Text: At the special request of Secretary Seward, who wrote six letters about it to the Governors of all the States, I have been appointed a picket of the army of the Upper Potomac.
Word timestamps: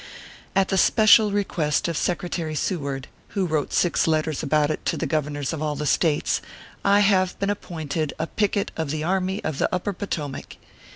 At 0.55 0.69
the 0.69 0.79
special 0.79 1.31
request 1.31 1.87
of 1.87 1.95
Secretary 1.95 2.55
Seward, 2.55 3.07
who 3.37 3.45
wrote 3.45 3.71
six 3.71 4.07
letters 4.07 4.41
about 4.41 4.71
it 4.71 4.83
to 4.87 4.97
the 4.97 5.05
Governors 5.05 5.53
of 5.53 5.61
all 5.61 5.75
the 5.75 5.85
States, 5.85 6.41
I 6.83 7.01
have 7.01 7.37
been 7.37 7.51
appointed 7.51 8.11
a 8.17 8.25
picket 8.25 8.71
of 8.75 8.89
the 8.89 9.03
army 9.03 9.43
of 9.43 9.59
the 9.59 9.69
Upper 9.71 9.93
Potomac. 9.93 10.57